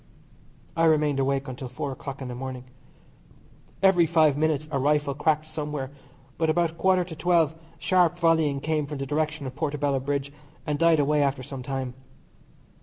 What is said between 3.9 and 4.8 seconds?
five minutes a